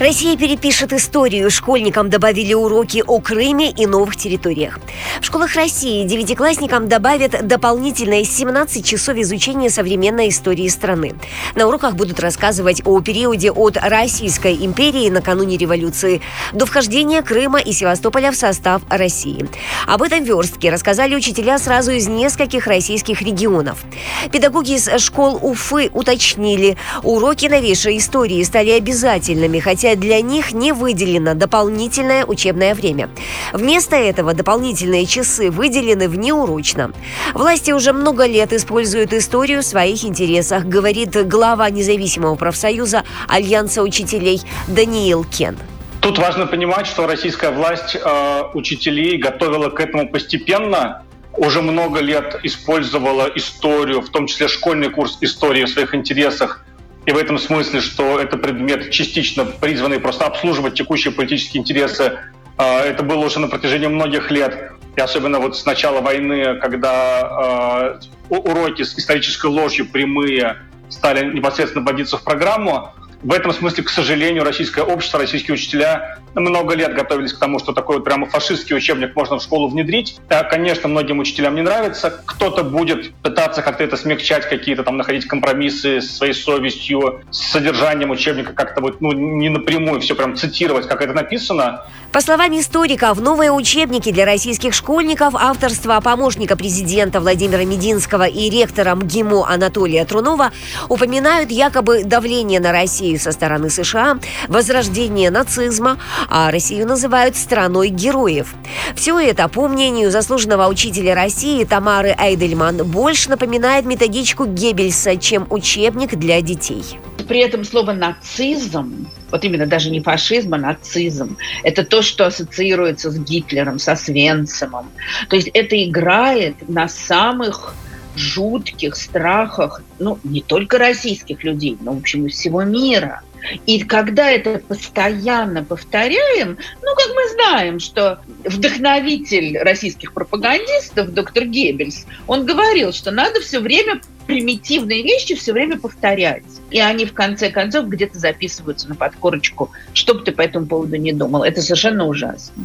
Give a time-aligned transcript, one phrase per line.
[0.00, 1.48] Россия перепишет историю.
[1.52, 4.80] Школьникам добавили уроки о Крыме и новых территориях.
[5.20, 11.14] В школах России девятиклассникам добавят дополнительные 17 часов изучения современной истории страны.
[11.54, 16.20] На уроках будут рассказывать о периоде от Российской империи накануне революции
[16.52, 19.48] до вхождения Крыма и Севастополя в состав России.
[19.86, 23.84] Об этом верстке рассказали учителя сразу из нескольких российских регионов.
[24.32, 30.72] Педагоги из школ Уфы уточнили, уроки новейшей истории стали обязательными, хотя хотя для них не
[30.72, 33.10] выделено дополнительное учебное время.
[33.52, 36.92] Вместо этого дополнительные часы выделены внеурочно.
[37.34, 44.40] Власти уже много лет используют историю в своих интересах, говорит глава независимого профсоюза Альянса учителей
[44.68, 45.58] Даниил Кен.
[46.00, 51.02] Тут важно понимать, что российская власть э, учителей готовила к этому постепенно,
[51.36, 56.64] уже много лет использовала историю, в том числе школьный курс истории в своих интересах
[57.06, 62.18] и в этом смысле, что это предмет частично призванный просто обслуживать текущие политические интересы,
[62.56, 64.72] а, это было уже на протяжении многих лет.
[64.96, 71.84] И особенно вот с начала войны, когда а, уроки с исторической ложью прямые стали непосредственно
[71.84, 72.92] вводиться в программу,
[73.24, 77.72] в этом смысле, к сожалению, российское общество, российские учителя много лет готовились к тому, что
[77.72, 80.18] такой вот прямо фашистский учебник можно в школу внедрить.
[80.28, 82.22] Да, конечно, многим учителям не нравится.
[82.26, 88.10] Кто-то будет пытаться как-то это смягчать, какие-то там находить компромиссы с своей совестью, с содержанием
[88.10, 91.86] учебника, как-то вот ну, не напрямую все прям цитировать, как это написано.
[92.12, 98.94] По словам историков, новые учебники для российских школьников авторства помощника президента Владимира Мединского и ректора
[98.94, 100.52] МГИМО Анатолия Трунова
[100.88, 105.98] упоминают якобы давление на Россию со стороны США, возрождение нацизма,
[106.28, 108.54] а Россию называют страной героев.
[108.94, 116.14] Все это, по мнению заслуженного учителя России Тамары Айдельман, больше напоминает методичку Геббельса, чем учебник
[116.16, 116.84] для детей.
[117.28, 121.36] При этом слово «нацизм» вот именно даже не фашизм, а нацизм.
[121.64, 124.92] Это то, что ассоциируется с Гитлером, со Свенцемом.
[125.28, 127.74] То есть это играет на самых
[128.16, 133.22] жутких страхах, ну, не только российских людей, но, в общем, всего мира.
[133.66, 142.06] И когда это постоянно повторяем, ну, как мы знаем, что вдохновитель российских пропагандистов, доктор Геббельс,
[142.26, 146.44] он говорил, что надо все время примитивные вещи все время повторять.
[146.70, 150.96] И они в конце концов где-то записываются на подкорочку, что бы ты по этому поводу
[150.96, 151.42] не думал.
[151.42, 152.64] Это совершенно ужасно.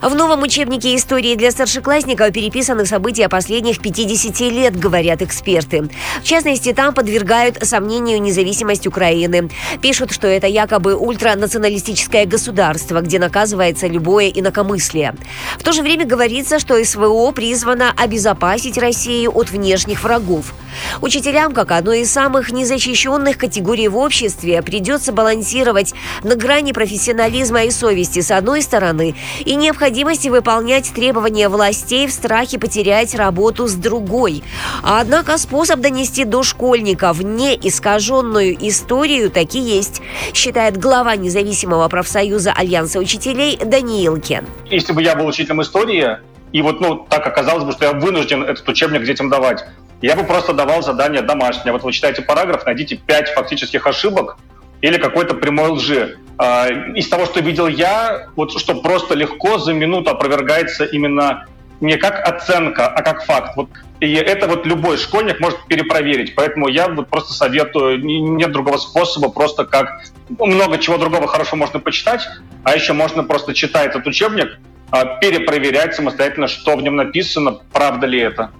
[0.00, 5.90] В новом учебнике истории для старшеклассников переписаны события последних 50 лет, говорят эксперты.
[6.20, 9.50] В частности, там подвергают сомнению независимость Украины.
[9.82, 15.16] Пишут, что это якобы ультранационалистическое государство, где наказывается любое инакомыслие.
[15.58, 20.54] В то же время говорится, что СВО призвано обезопасить Россию от внешних врагов.
[21.00, 25.92] Учителям, как одной из самых незащищенных категорий в обществе, придется балансировать
[26.22, 29.56] на грани профессионализма и совести с одной стороны и
[29.88, 34.42] необходимости выполнять требования властей в страхе потерять работу с другой.
[34.82, 40.02] Однако способ донести до школьников неискаженную историю таки есть,
[40.34, 44.44] считает глава независимого профсоюза Альянса учителей Даниил Кен.
[44.66, 46.18] Если бы я был учителем истории,
[46.52, 49.64] и вот ну, так оказалось бы, что я вынужден этот учебник детям давать,
[50.02, 51.72] я бы просто давал задание домашнее.
[51.72, 54.36] Вот вы читаете параграф, найдите пять фактических ошибок
[54.82, 56.18] или какой-то прямой лжи.
[56.38, 61.46] А, из того, что видел я, вот что просто легко за минуту опровергается именно
[61.80, 63.56] не как оценка, а как факт.
[63.56, 63.68] Вот,
[64.00, 66.34] и это вот любой школьник может перепроверить.
[66.36, 71.80] Поэтому я вот просто советую, нет другого способа, просто как много чего другого хорошего можно
[71.80, 72.28] почитать,
[72.62, 74.58] а еще можно просто читать этот учебник,
[74.90, 78.50] а, перепроверять самостоятельно, что в нем написано, правда ли это.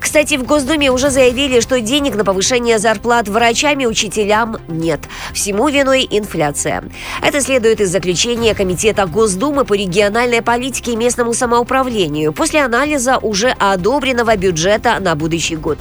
[0.00, 5.00] Кстати, в Госдуме уже заявили, что денег на повышение зарплат врачам и учителям нет.
[5.32, 6.84] Всему виной инфляция.
[7.22, 13.50] Это следует из заключения Комитета Госдумы по региональной политике и местному самоуправлению после анализа уже
[13.50, 15.78] одобренного бюджета на будущий год.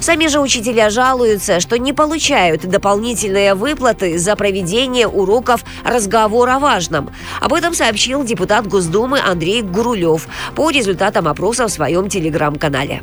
[0.00, 7.10] Сами же учителя жалуются, что не получают дополнительные выплаты за проведение уроков разговора о важном.
[7.40, 13.02] Об этом сообщил депутат Госдумы Андрей Гурулев по результатам опроса в своем телеграм-канале.